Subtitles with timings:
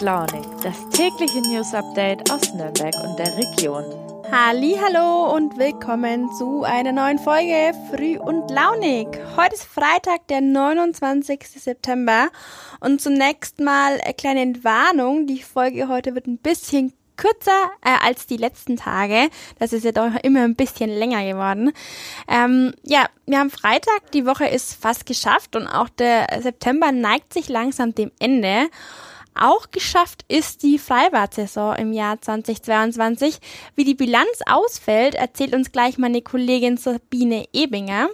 [0.00, 3.84] Launig, das tägliche News Update aus Nürnberg und der Region.
[4.32, 9.08] Hallo und willkommen zu einer neuen Folge Früh und Launig.
[9.36, 11.40] Heute ist Freitag, der 29.
[11.44, 12.30] September
[12.80, 15.26] und zunächst mal eine kleine Entwarnung.
[15.26, 19.28] Die Folge heute wird ein bisschen kürzer äh, als die letzten Tage.
[19.58, 21.72] Das ist ja doch immer ein bisschen länger geworden.
[22.26, 27.34] Ähm, ja, wir haben Freitag, die Woche ist fast geschafft und auch der September neigt
[27.34, 28.70] sich langsam dem Ende.
[29.34, 33.38] Auch geschafft ist die Freibad-Saison im Jahr 2022.
[33.74, 38.08] Wie die Bilanz ausfällt, erzählt uns gleich meine Kollegin Sabine Ebinger.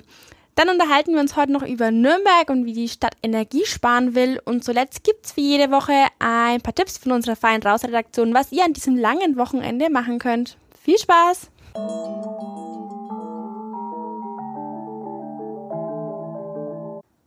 [0.57, 4.41] Dann unterhalten wir uns heute noch über Nürnberg und wie die Stadt Energie sparen will.
[4.45, 8.65] Und zuletzt gibt's wie jede Woche ein paar Tipps von unserer Fein Raus-Redaktion, was ihr
[8.65, 10.57] an diesem langen Wochenende machen könnt.
[10.83, 11.51] Viel Spaß!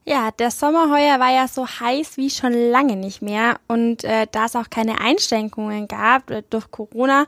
[0.10, 4.26] Ja, der Sommer heuer war ja so heiß wie schon lange nicht mehr und äh,
[4.32, 7.28] da es auch keine Einschränkungen gab äh, durch Corona,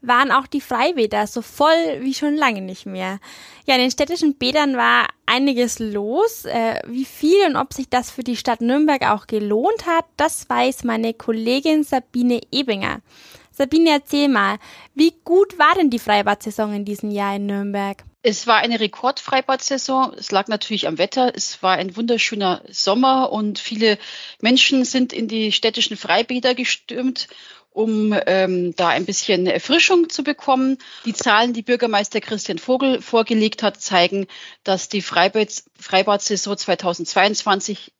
[0.00, 3.18] waren auch die Freibäder so voll wie schon lange nicht mehr.
[3.66, 6.46] Ja, in den städtischen Bädern war einiges los.
[6.46, 10.48] Äh, wie viel und ob sich das für die Stadt Nürnberg auch gelohnt hat, das
[10.48, 13.02] weiß meine Kollegin Sabine Ebinger.
[13.50, 14.56] Sabine, erzähl mal,
[14.94, 18.02] wie gut war denn die Freibad-Saison in diesem Jahr in Nürnberg?
[18.26, 20.14] Es war eine Rekordfreibad-Saison.
[20.16, 21.32] Es lag natürlich am Wetter.
[21.34, 23.98] Es war ein wunderschöner Sommer und viele
[24.40, 27.28] Menschen sind in die städtischen Freibäder gestürmt
[27.70, 30.78] um ähm, da ein bisschen Erfrischung zu bekommen.
[31.04, 34.28] Die Zahlen, die Bürgermeister Christian Vogel vorgelegt hat, zeigen,
[34.62, 37.92] dass die Freibad-Saison 2022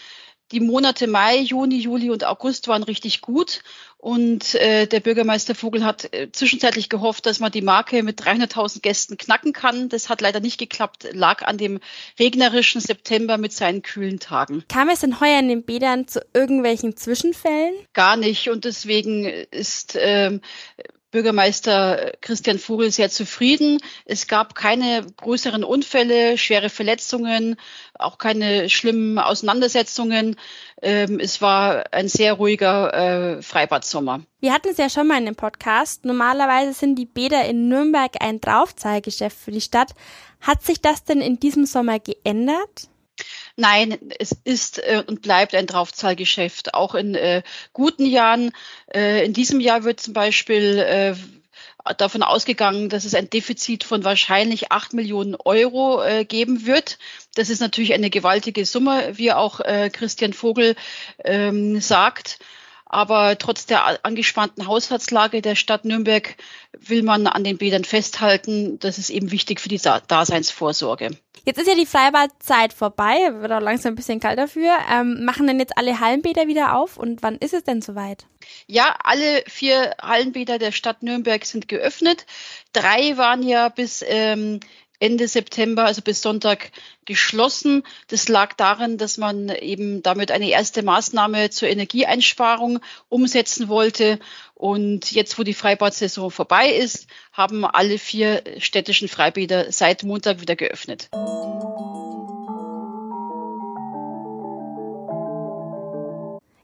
[0.52, 3.62] Die Monate Mai, Juni, Juli und August waren richtig gut.
[4.02, 8.80] Und äh, der Bürgermeister Vogel hat äh, zwischenzeitlich gehofft, dass man die Marke mit 300.000
[8.80, 9.88] Gästen knacken kann.
[9.88, 11.78] Das hat leider nicht geklappt, lag an dem
[12.18, 14.64] regnerischen September mit seinen kühlen Tagen.
[14.68, 17.74] Kam es denn heuer in den Bädern zu irgendwelchen Zwischenfällen?
[17.92, 18.50] Gar nicht.
[18.50, 20.40] Und deswegen ist ähm,
[21.12, 23.78] Bürgermeister Christian Vogel sehr zufrieden.
[24.06, 27.56] Es gab keine größeren Unfälle, schwere Verletzungen,
[27.94, 30.36] auch keine schlimmen Auseinandersetzungen.
[30.80, 34.22] Ähm, es war ein sehr ruhiger äh, Freibad-Sommer.
[34.40, 36.04] Wir hatten es ja schon mal in dem Podcast.
[36.04, 39.92] Normalerweise sind die Bäder in Nürnberg ein Draufzahlgeschäft für die Stadt.
[40.40, 42.88] Hat sich das denn in diesem Sommer geändert?
[43.56, 47.42] Nein, es ist äh, und bleibt ein Draufzahlgeschäft, auch in äh,
[47.72, 48.52] guten Jahren.
[48.92, 51.14] Äh, in diesem Jahr wird zum Beispiel äh,
[51.98, 56.98] davon ausgegangen, dass es ein Defizit von wahrscheinlich acht Millionen Euro äh, geben wird.
[57.34, 60.76] Das ist natürlich eine gewaltige Summe, wie auch äh, Christian Vogel
[61.24, 62.38] ähm, sagt.
[62.92, 66.36] Aber trotz der angespannten Haushaltslage der Stadt Nürnberg
[66.78, 68.78] will man an den Bädern festhalten.
[68.80, 71.16] Das ist eben wichtig für die Daseinsvorsorge.
[71.46, 74.76] Jetzt ist ja die Freibadzeit vorbei, wird auch langsam ein bisschen kalt dafür.
[74.92, 78.26] Ähm, machen denn jetzt alle Hallenbäder wieder auf und wann ist es denn soweit?
[78.66, 82.26] Ja, alle vier Hallenbäder der Stadt Nürnberg sind geöffnet.
[82.74, 84.60] Drei waren ja bis ähm,
[85.02, 86.70] Ende September, also bis Sonntag,
[87.06, 87.82] geschlossen.
[88.06, 94.20] Das lag darin, dass man eben damit eine erste Maßnahme zur Energieeinsparung umsetzen wollte.
[94.54, 100.54] Und jetzt, wo die Freibad-Saison vorbei ist, haben alle vier städtischen Freibäder seit Montag wieder
[100.54, 101.08] geöffnet.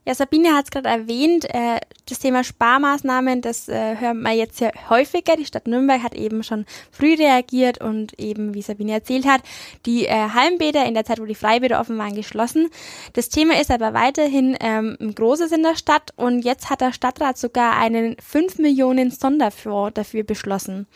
[0.09, 4.59] Ja, Sabine hat es gerade erwähnt, äh, das Thema Sparmaßnahmen, das äh, hören wir jetzt
[4.59, 5.37] ja häufiger.
[5.37, 9.43] Die Stadt Nürnberg hat eben schon früh reagiert und eben, wie Sabine erzählt hat,
[9.85, 12.71] die äh, Hallenbäder in der Zeit, wo die Freibäder offen waren, geschlossen.
[13.13, 16.95] Das Thema ist aber weiterhin ähm, ein großes in der Stadt und jetzt hat der
[16.95, 20.87] Stadtrat sogar einen 5 Millionen Sonderfonds dafür beschlossen.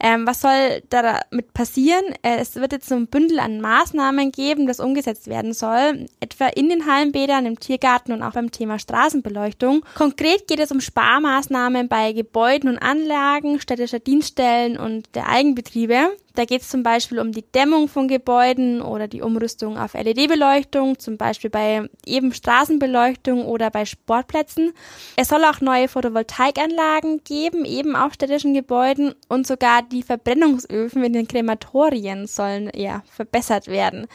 [0.00, 2.04] Ähm, was soll damit passieren?
[2.22, 6.46] Äh, es wird jetzt so ein Bündel an Maßnahmen geben, das umgesetzt werden soll, etwa
[6.46, 9.84] in den Hallenbädern, im Tiergarten und auch beim Thema Straßenbeleuchtung.
[9.94, 16.16] Konkret geht es um Sparmaßnahmen bei Gebäuden und Anlagen, städtischer Dienststellen und der Eigenbetriebe.
[16.34, 20.98] Da geht es zum Beispiel um die Dämmung von Gebäuden oder die Umrüstung auf LED-Beleuchtung,
[20.98, 24.72] zum Beispiel bei eben Straßenbeleuchtung oder bei Sportplätzen.
[25.16, 31.12] Es soll auch neue Photovoltaikanlagen geben, eben auf städtischen Gebäuden und sogar die Verbrennungsöfen in
[31.12, 34.06] den Krematorien sollen ja verbessert werden.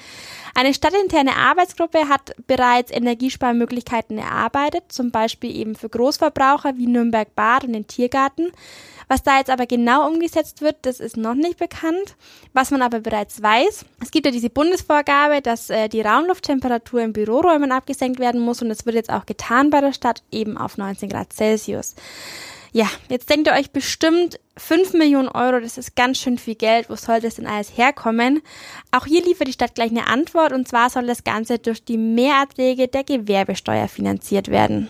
[0.53, 7.65] Eine stadtinterne Arbeitsgruppe hat bereits Energiesparmöglichkeiten erarbeitet, zum Beispiel eben für Großverbraucher wie Nürnberg Bad
[7.65, 8.51] und den Tiergarten.
[9.07, 12.04] Was da jetzt aber genau umgesetzt wird, das ist noch nicht bekannt.
[12.05, 12.15] Sind.
[12.53, 17.13] Was man aber bereits weiß, es gibt ja diese Bundesvorgabe, dass äh, die Raumlufttemperatur in
[17.13, 20.77] Büroräumen abgesenkt werden muss und das wird jetzt auch getan bei der Stadt eben auf
[20.77, 21.95] 19 Grad Celsius.
[22.71, 26.89] Ja, jetzt denkt ihr euch bestimmt, 5 Millionen Euro, das ist ganz schön viel Geld.
[26.89, 28.41] Wo soll das denn alles herkommen?
[28.91, 31.97] Auch hier liefert die Stadt gleich eine Antwort und zwar soll das Ganze durch die
[31.97, 34.89] Mehrerträge der Gewerbesteuer finanziert werden.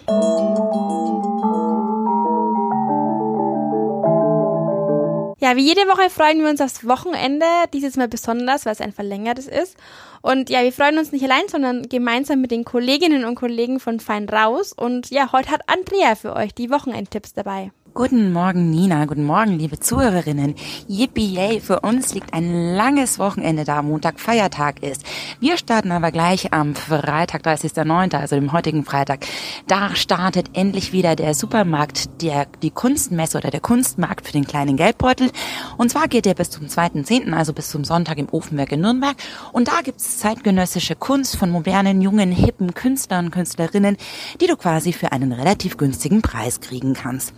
[5.55, 7.45] Wie jede Woche freuen wir uns aufs Wochenende.
[7.71, 9.77] Dieses Mal besonders, weil es ein verlängertes ist.
[10.21, 14.01] Und ja, wir freuen uns nicht allein, sondern gemeinsam mit den Kolleginnen und Kollegen von
[14.01, 14.73] Fein Raus.
[14.73, 17.71] Und ja, heute hat Andrea für euch die Wochenendtipps dabei.
[17.97, 19.06] Guten Morgen, Nina.
[19.06, 20.56] Guten Morgen, liebe Zuhörerinnen.
[20.89, 21.62] Yippie, yay.
[21.62, 25.06] Für uns liegt ein langes Wochenende da, Montag Feiertag ist.
[25.39, 29.25] Wir starten aber gleich am Freitag, 30.09., also dem heutigen Freitag.
[29.68, 34.75] Da startet endlich wieder der Supermarkt, der, die Kunstmesse oder der Kunstmarkt für den kleinen
[34.75, 35.31] Geldbeutel.
[35.77, 39.15] Und zwar geht der bis zum 2.10., also bis zum Sonntag im Ofenwerk in Nürnberg.
[39.53, 43.95] Und da gibt's zeitgenössische Kunst von modernen, jungen, hippen Künstlern und Künstlerinnen,
[44.41, 47.33] die du quasi für einen relativ günstigen Preis kriegen kannst.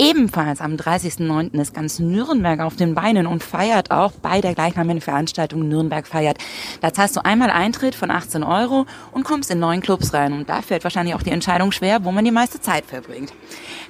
[0.00, 1.60] Ebenfalls am 30.09.
[1.60, 6.38] ist ganz Nürnberg auf den Beinen und feiert auch bei der gleichnamigen Veranstaltung Nürnberg feiert.
[6.80, 10.32] Da zahlst du einmal Eintritt von 18 Euro und kommst in neun Clubs rein.
[10.32, 13.34] Und da fällt wahrscheinlich auch die Entscheidung schwer, wo man die meiste Zeit verbringt.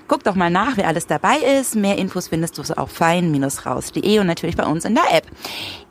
[0.09, 1.77] Guck doch mal nach, wer alles dabei ist.
[1.77, 5.29] Mehr Infos findest du auf fein-raus.de und natürlich bei uns in der App.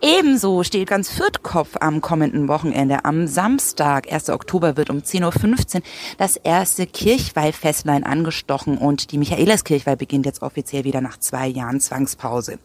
[0.01, 3.05] Ebenso steht ganz Viertkopf am kommenden Wochenende.
[3.05, 4.29] Am Samstag, 1.
[4.31, 5.81] Oktober, wird um 10.15 Uhr
[6.17, 12.59] das erste Kirchweihfestlein angestochen und die Michaeliskirchweih beginnt jetzt offiziell wieder nach zwei Jahren Zwangspause.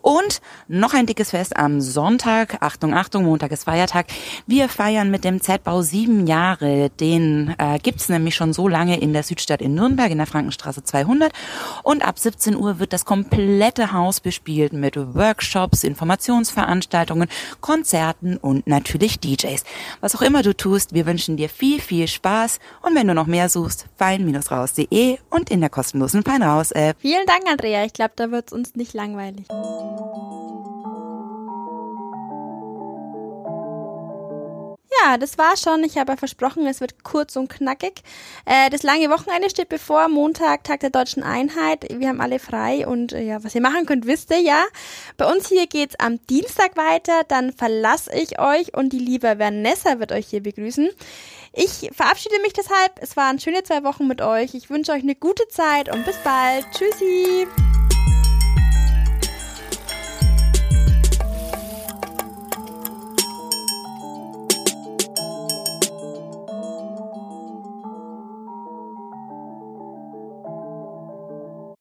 [0.00, 2.58] Und noch ein dickes Fest am Sonntag.
[2.60, 4.06] Achtung, Achtung, Montag ist Feiertag.
[4.46, 6.90] Wir feiern mit dem Z-Bau sieben Jahre.
[7.00, 10.84] Den äh, gibt's nämlich schon so lange in der Südstadt in Nürnberg, in der Frankenstraße
[10.84, 11.32] 200.
[11.82, 17.28] Und ab 17 Uhr wird das komplette Haus bespielt mit Workshops, Informationsveranstaltungen,
[17.60, 19.64] Konzerten und natürlich DJs.
[20.00, 22.60] Was auch immer du tust, wir wünschen dir viel, viel Spaß.
[22.82, 26.96] Und wenn du noch mehr suchst, fein-raus.de und in der kostenlosen Fein Raus App.
[27.00, 27.84] Vielen Dank, Andrea.
[27.84, 29.46] Ich glaube, da wird's uns nicht langweilig.
[35.04, 35.84] Ja, das war schon.
[35.84, 38.02] Ich habe ja versprochen, es wird kurz und knackig.
[38.44, 40.08] Äh, das lange Wochenende steht bevor.
[40.08, 41.86] Montag, Tag der deutschen Einheit.
[41.90, 44.64] Wir haben alle frei und äh, ja, was ihr machen könnt, wisst ihr ja.
[45.16, 47.22] Bei uns hier geht's am Dienstag weiter.
[47.26, 50.90] Dann verlasse ich euch und die liebe Vanessa wird euch hier begrüßen.
[51.60, 52.92] Ich verabschiede mich deshalb.
[53.00, 54.54] Es waren schöne zwei Wochen mit euch.
[54.54, 56.64] Ich wünsche euch eine gute Zeit und bis bald.
[56.70, 57.48] Tschüssi.